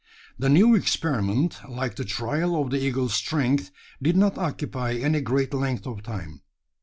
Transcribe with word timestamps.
The 0.39 0.49
new 0.49 0.73
experiment, 0.73 1.59
like 1.69 1.95
the 1.95 2.03
trial 2.03 2.59
of 2.59 2.71
the 2.71 2.81
eagle's 2.83 3.13
strength, 3.13 3.69
did 4.01 4.17
not 4.17 4.35
occupy 4.35 4.93
any 4.93 5.21
great 5.21 5.53
length 5.53 5.85
of 5.85 6.01
time. 6.01 6.41